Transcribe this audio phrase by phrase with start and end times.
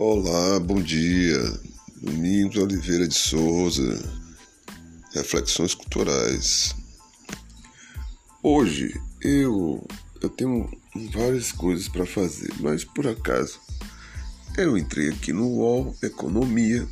[0.00, 1.36] Olá, bom dia.
[2.00, 4.00] Domingos Oliveira de Souza.
[5.12, 6.72] Reflexões culturais.
[8.40, 9.84] Hoje eu
[10.22, 10.70] eu tenho
[11.12, 13.58] várias coisas para fazer, mas por acaso
[14.56, 16.86] eu entrei aqui no UOL Economia.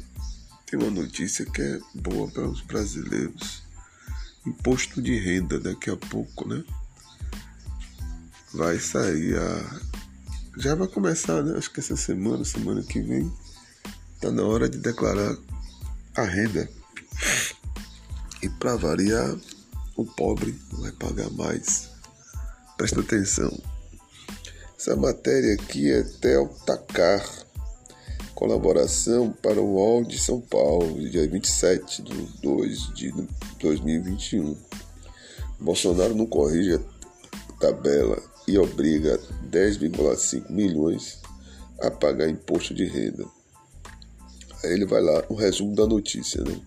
[0.67, 3.63] Tem uma notícia que é boa para os brasileiros.
[4.45, 6.65] Imposto de renda daqui a pouco, né?
[8.53, 9.96] Vai sair a
[10.57, 11.57] já vai começar, né?
[11.57, 13.31] Acho que essa semana, semana que vem,
[14.21, 15.37] tá na hora de declarar
[16.17, 16.69] a renda.
[18.43, 19.37] E para variar,
[19.97, 21.91] o pobre vai pagar mais.
[22.77, 23.53] Presta atenção.
[24.79, 27.25] Essa matéria aqui é Tel Tacar.
[28.35, 33.13] Colaboração para o UOL de São Paulo, dia 27 de 2 de
[33.59, 34.57] 2021.
[35.59, 41.21] Bolsonaro não corrige a tabela e obriga 10,5 milhões
[41.81, 43.25] a pagar imposto de renda.
[44.65, 46.59] Aí ele vai lá, o resumo da notícia, né?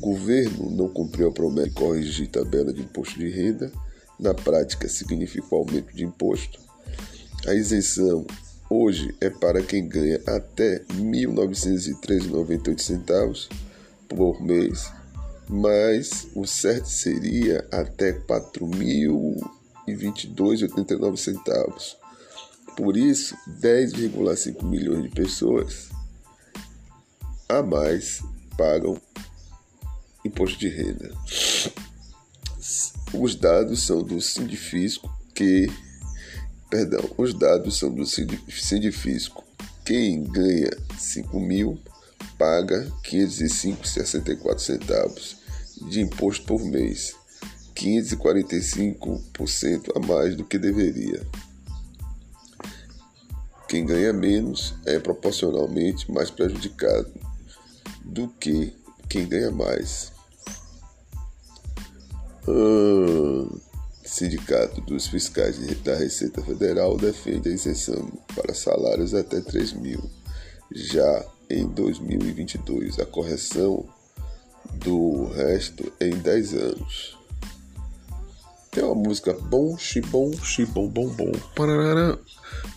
[0.00, 3.72] Governo não cumpriu a promessa de corrigir tabela de imposto de renda.
[4.18, 6.58] Na prática, significa aumento de imposto.
[7.46, 8.26] A isenção
[8.68, 13.48] hoje é para quem ganha até R$ 1.913,98
[14.08, 14.90] por mês,
[15.48, 19.48] mas o certo seria até R$ 4.000
[19.86, 21.96] e 22,89 centavos.
[22.76, 25.88] Por isso, 10,5 milhões de pessoas
[27.48, 28.22] a mais
[28.56, 29.00] pagam
[30.24, 31.12] imposto de renda.
[33.14, 35.70] Os dados são do Sindifisco que
[36.68, 39.42] perdão, os dados são do Sindifisco.
[39.84, 41.80] Quem ganha 5 mil
[42.36, 45.36] paga 505,64 centavos
[45.88, 47.14] de imposto por mês
[47.74, 51.24] 15,45% a mais do que deveria.
[53.68, 57.12] Quem ganha menos é proporcionalmente mais prejudicado
[58.04, 58.72] do que
[59.08, 60.12] quem ganha mais.
[62.48, 63.58] Ah,
[64.04, 70.00] Sindicato dos Fiscais da Receita Federal defende a isenção para salários até 3 mil.
[70.72, 73.84] Já em 2022, a correção
[74.74, 77.18] do resto em 10 anos.
[78.76, 82.18] Tem uma música bom, xibom, xibom, bom, bom, parará,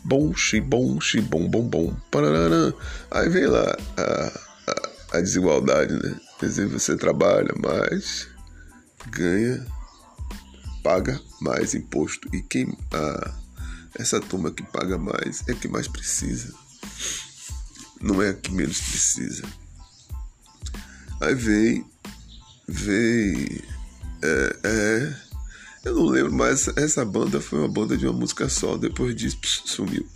[0.02, 2.74] bom, xibom, xibom, bom, bom, parará.
[3.12, 6.18] Aí vem lá a, a, a desigualdade, né?
[6.40, 8.30] Quer dizer, você trabalha mais,
[9.08, 9.68] ganha,
[10.82, 12.34] paga mais imposto.
[12.34, 13.36] E quem a,
[13.96, 16.54] essa turma que paga mais é que mais precisa.
[18.00, 19.44] Não é a que menos precisa.
[21.20, 21.86] Aí vem,
[22.70, 23.62] vem,
[24.24, 25.19] é, é
[26.32, 28.78] mas essa banda foi uma banda de uma música só.
[28.78, 30.08] Depois disso, pss, sumiu.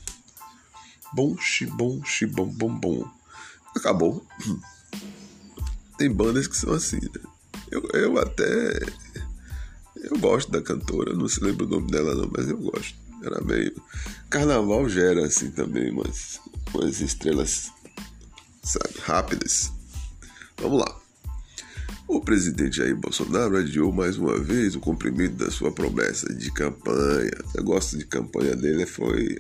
[1.14, 3.08] Bom, xibom, xibom, bom, bom.
[3.76, 4.26] Acabou.
[5.98, 7.22] Tem bandas que são assim, né?
[7.72, 8.80] Eu, eu até.
[9.96, 12.96] Eu gosto da cantora, não se lembra o nome dela não, mas eu gosto.
[13.24, 13.74] Era meio.
[14.30, 16.42] Carnaval gera assim também umas,
[16.74, 17.72] umas estrelas,
[18.62, 19.72] sabe, rápidas.
[20.58, 21.03] Vamos lá.
[22.14, 27.32] O presidente Jair Bolsonaro adiou mais uma vez o cumprimento da sua promessa de campanha.
[27.56, 29.40] Eu gosto de campanha dele, foi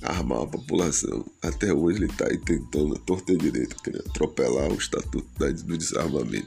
[0.00, 1.26] armar a população.
[1.42, 6.46] Até hoje ele está aí tentando, torta direito, querendo atropelar o Estatuto do Desarmamento.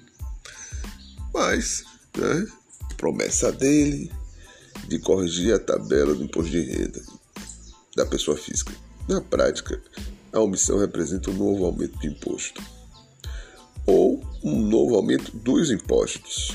[1.33, 1.83] Mas,
[2.17, 2.47] né,
[2.95, 4.09] promessa dele
[4.87, 7.03] de corrigir a tabela do imposto de renda
[7.97, 8.71] da pessoa física.
[9.09, 9.77] Na prática,
[10.31, 12.63] a omissão representa um novo aumento de imposto
[13.85, 16.51] ou um novo aumento dos impostos.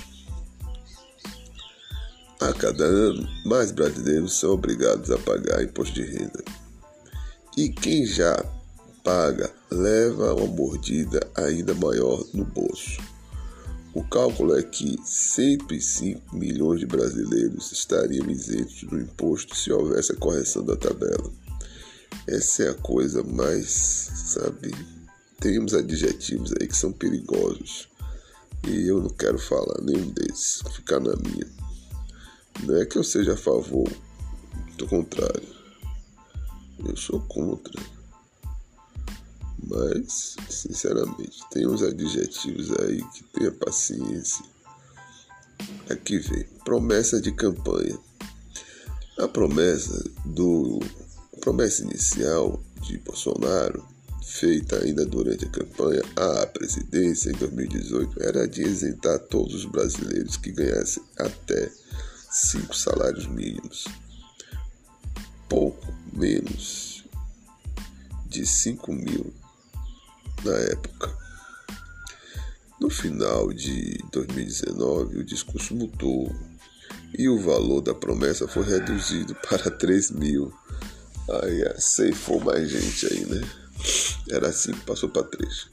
[2.41, 6.44] A cada ano, mais brasileiros são obrigados a pagar imposto de renda.
[7.56, 8.37] E quem já
[9.03, 13.00] paga leva uma mordida ainda maior no bolso.
[13.94, 20.17] O cálculo é que 105 milhões de brasileiros estariam isentos do imposto se houvesse a
[20.17, 21.32] correção da tabela.
[22.26, 24.73] Essa é a coisa mais, sabe,
[25.40, 27.88] tem uns adjetivos aí que são perigosos.
[28.67, 31.46] E eu não quero falar nenhum desses, ficar na minha.
[32.64, 33.88] Não é que eu seja a favor,
[34.76, 35.49] do contrário.
[36.85, 37.81] Eu sou contra.
[39.64, 44.44] Mas, sinceramente, tem uns adjetivos aí que tenha paciência.
[45.88, 47.99] Aqui vem, promessa de campanha.
[49.19, 50.81] A promessa do
[51.32, 53.84] a promessa inicial de Bolsonaro
[54.29, 60.37] feita ainda durante a campanha à presidência em 2018 era de isentar todos os brasileiros
[60.37, 61.71] que ganhassem até
[62.31, 63.87] cinco salários mínimos,
[65.49, 67.05] pouco menos
[68.27, 69.33] de 5 mil
[70.45, 71.17] na época.
[72.79, 76.33] No final de 2019, o discurso mudou
[77.19, 80.53] e o valor da promessa foi reduzido para 3 mil.
[81.43, 83.68] Aí ceifou mais gente aí, né?
[84.31, 85.69] Era assim, passou para 3.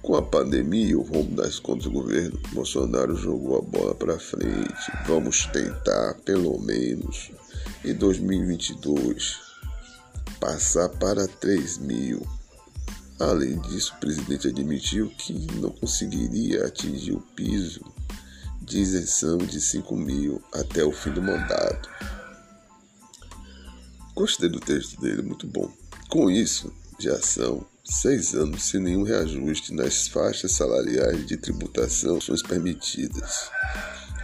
[0.00, 4.18] Com a pandemia e o rombo das contas do governo, Bolsonaro jogou a bola para
[4.18, 4.92] frente.
[5.06, 7.30] Vamos tentar, pelo menos,
[7.84, 9.36] em 2022,
[10.40, 12.26] passar para 3 mil.
[13.20, 17.84] Além disso, o presidente admitiu que não conseguiria atingir o piso
[18.62, 21.90] de isenção de 5 mil até o fim do mandato.
[24.14, 25.70] Gostei do texto dele, muito bom.
[26.08, 33.50] Com isso, já são seis anos sem nenhum reajuste nas faixas salariais de tributação permitidas,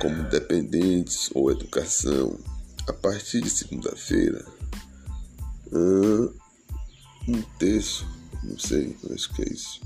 [0.00, 2.38] como dependentes ou educação.
[2.86, 4.44] A partir de segunda-feira,
[7.26, 8.06] um terço,
[8.42, 9.80] não sei, acho que é isso.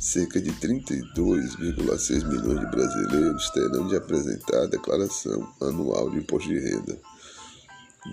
[0.00, 6.58] Cerca de 32,6 milhões de brasileiros terão de apresentar a declaração anual de imposto de
[6.58, 6.98] renda.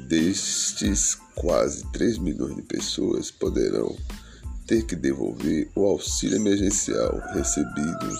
[0.07, 3.97] Destes, quase 3 milhões de pessoas poderão
[4.67, 8.15] ter que devolver o auxílio emergencial recebido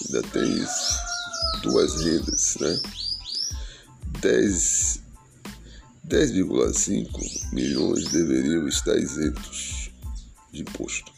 [0.06, 0.98] Ainda tem isso,
[1.62, 2.80] duas rendas, né?
[6.12, 9.90] 10,5 milhões deveriam estar isentos
[10.52, 11.10] de imposto.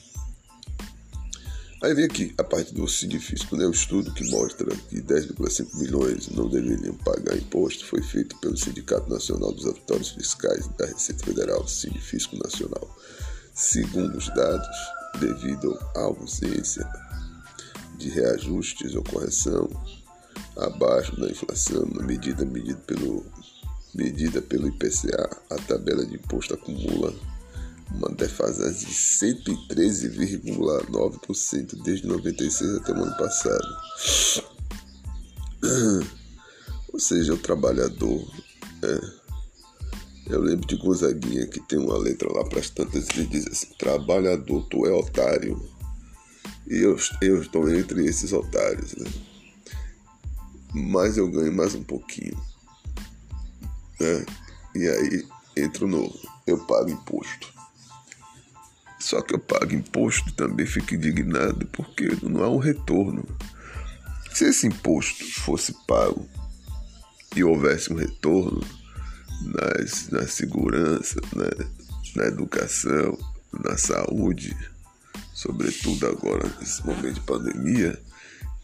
[1.82, 3.66] Aí vem aqui a parte do significado, né?
[3.66, 9.10] O estudo que mostra que 10,5 milhões não deveriam pagar imposto foi feito pelo Sindicato
[9.10, 12.96] Nacional dos Auditórios Fiscais da Receita Federal, Sindifisco Nacional.
[13.52, 14.76] Segundo os dados,
[15.18, 16.88] devido à ausência
[17.98, 19.68] de reajustes ou correção
[20.56, 23.26] abaixo da inflação, na medida medida pelo
[23.94, 27.14] medida pelo IPCA, a tabela de imposto acumula
[27.90, 33.66] uma defasagem de 113,9% desde 96 até o ano passado.
[36.92, 38.24] Ou seja, o trabalhador.
[38.82, 39.00] É,
[40.26, 43.68] eu lembro de Gonzaguinha que tem uma letra lá para as tantas que diz assim:
[43.78, 45.60] Trabalhador, tu é otário.
[46.66, 49.10] E eu, eu estou entre esses otários, né?
[50.72, 52.36] Mas eu ganho mais um pouquinho.
[54.04, 54.26] Né?
[54.74, 56.18] E aí entro novo.
[56.46, 57.52] Eu pago imposto.
[59.00, 63.24] Só que eu pago imposto também fico indignado porque não há um retorno.
[64.32, 66.28] Se esse imposto fosse pago
[67.36, 68.62] e houvesse um retorno
[69.42, 71.66] nas, na segurança, na,
[72.16, 73.16] na educação,
[73.52, 74.56] na saúde,
[75.32, 78.00] sobretudo agora nesse momento de pandemia,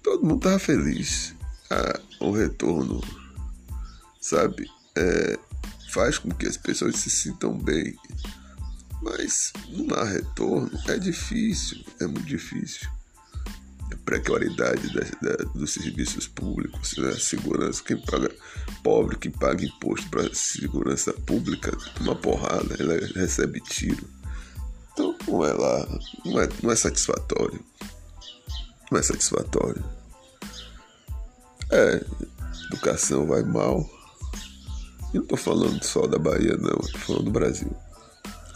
[0.03, 1.35] todo mundo estava feliz.
[1.71, 3.01] Ah, o retorno,
[4.21, 4.69] sabe,
[5.01, 5.39] é,
[5.93, 7.97] faz com que as pessoas se sintam bem
[9.03, 12.89] mas não há retorno, é difícil, é muito difícil.
[13.91, 17.13] A precariedade da, da, dos serviços públicos, né?
[17.19, 18.31] segurança, quem paga,
[18.83, 24.07] pobre que paga imposto para segurança pública, uma porrada, ela recebe tiro.
[24.93, 25.89] Então não é lá,
[26.25, 27.65] não é, não é satisfatório.
[28.91, 29.83] Não é satisfatório.
[31.71, 32.05] É,
[32.67, 33.89] educação vai mal.
[35.13, 37.71] E não estou falando só da Bahia, não, estou falando do Brasil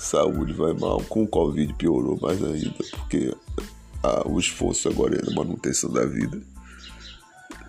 [0.05, 3.35] saúde vai mal, com o Covid piorou mais ainda, porque
[4.03, 6.41] a, o esforço agora é na manutenção da vida.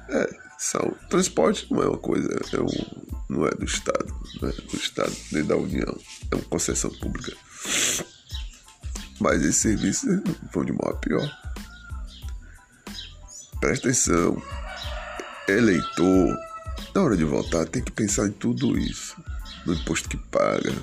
[0.10, 0.98] É, saúde.
[1.10, 5.16] transporte não é uma coisa, é um, não é do Estado, não é do Estado
[5.32, 5.98] nem da União,
[6.32, 7.34] é uma concessão pública.
[9.20, 10.22] Mas esses serviços
[10.54, 11.32] vão de mal a pior.
[13.62, 14.42] Presta atenção,
[15.48, 16.38] eleitor,
[16.96, 19.18] na hora de votar tem que pensar em tudo isso,
[19.66, 20.74] no imposto que paga,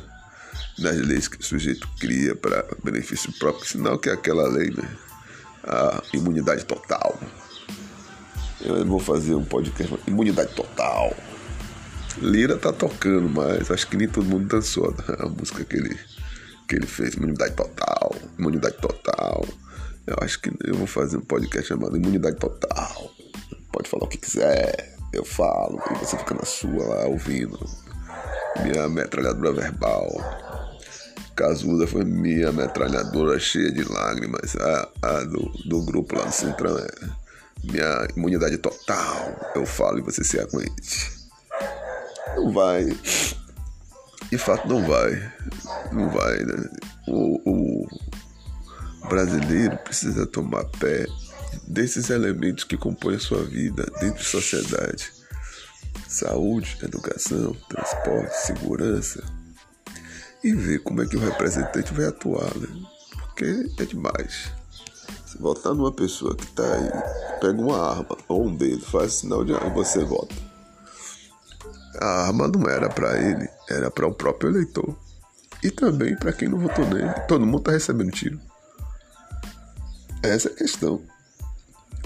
[0.79, 4.89] nas leis que o sujeito cria para benefício próprio, sinal que é aquela lei, né?
[5.65, 7.19] A imunidade total.
[8.61, 11.17] Eu vou fazer um podcast imunidade total.
[12.19, 15.99] Lira tá tocando, mas acho que nem todo mundo dançou a música que ele,
[16.69, 19.47] que ele fez, imunidade total, imunidade total.
[20.07, 23.11] Eu acho que eu vou fazer um podcast chamado Imunidade Total.
[23.71, 27.59] Pode falar o que quiser, eu falo, e você fica na sua lá ouvindo.
[28.63, 30.09] Minha metralhadora verbal.
[31.35, 34.57] Casuda foi minha metralhadora cheia de lágrimas.
[34.57, 36.89] A, a do, do grupo lá no Centrão é
[37.65, 39.53] minha imunidade total.
[39.55, 41.11] Eu falo e você se aguente.
[42.37, 42.85] Não vai.
[44.31, 45.33] De fato, não vai.
[45.93, 46.71] Não vai, né?
[47.09, 47.89] O, o,
[49.09, 51.07] brasileiro precisa tomar pé
[51.67, 55.13] desses elementos que compõem a sua vida dentro de sociedade:
[56.09, 59.23] saúde, educação, transporte, segurança
[60.43, 62.69] e ver como é que o representante vai atuar, né?
[63.13, 63.45] Porque
[63.79, 64.51] é demais.
[65.27, 69.45] Se votar numa pessoa que tá aí, pega uma arma ou um dedo, faz sinal
[69.45, 70.35] de arma e você vota.
[72.01, 74.97] A arma não era para ele, era para o próprio eleitor.
[75.63, 77.13] E também para quem não votou nele.
[77.29, 78.41] Todo mundo tá recebendo tiro.
[80.23, 81.03] Essa é a questão.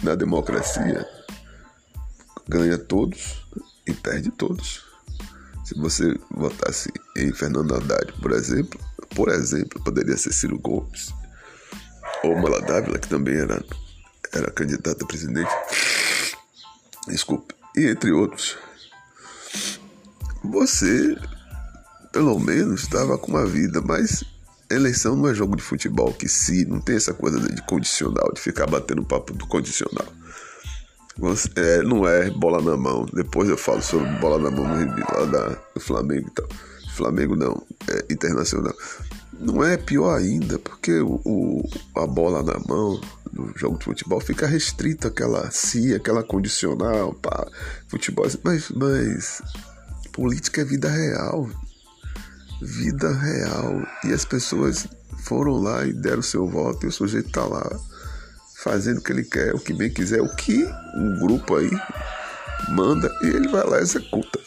[0.02, 1.06] Na democracia,
[2.48, 3.46] ganha todos
[3.86, 4.84] e perde todos.
[5.64, 8.78] Se você votasse em Fernando Haddad, por exemplo,
[9.14, 11.12] por exemplo, poderia ser Ciro Gomes
[12.22, 13.64] ou Mala Dávila, que também era,
[14.32, 15.50] era candidata a presidente.
[17.08, 17.54] Desculpe.
[17.76, 18.56] E entre outros.
[20.44, 21.16] Você,
[22.12, 24.24] pelo menos, estava com uma vida, mas
[24.70, 28.40] eleição não é jogo de futebol que se não tem essa coisa de condicional, de
[28.40, 30.06] ficar batendo papo do condicional.
[31.18, 33.06] Você, é, não é bola na mão.
[33.12, 36.48] Depois eu falo sobre bola na mão lá da, do Flamengo e tal.
[36.96, 38.74] Flamengo não, é internacional.
[39.38, 42.98] Não é pior ainda, porque o, o, a bola na mão
[43.32, 47.14] no jogo de futebol fica restrita aquela cia, aquela condicional
[47.86, 48.26] futebol.
[48.42, 49.42] Mas, mas
[50.10, 51.48] política é vida real.
[52.62, 53.86] Vida real.
[54.04, 54.86] E as pessoas
[55.24, 57.68] foram lá e deram seu voto e o sujeito tá lá
[58.66, 60.64] fazendo o que ele quer, o que bem quiser, o que
[60.96, 61.70] um grupo aí
[62.68, 64.40] manda e ele vai lá e executa.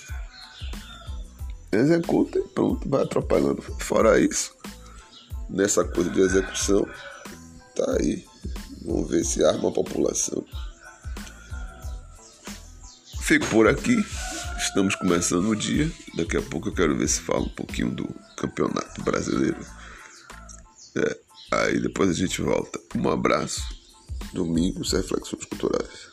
[1.72, 3.62] Executa e pronto, vai atrapalhando.
[3.62, 4.54] Fora isso,
[5.50, 6.86] nessa coisa de execução,
[7.75, 8.25] tá aí.
[8.86, 10.44] Vamos ver se arma a população.
[13.22, 13.96] Fico por aqui.
[14.70, 15.92] Estamos começando o dia.
[16.14, 18.08] Daqui a pouco eu quero ver se falo um pouquinho do
[18.38, 19.58] campeonato brasileiro.
[20.96, 21.18] É,
[21.52, 22.80] aí depois a gente volta.
[22.96, 23.64] Um abraço.
[24.32, 26.10] Domingos Reflexões Culturais.